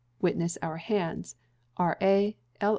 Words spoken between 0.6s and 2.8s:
our hands. R.A. L.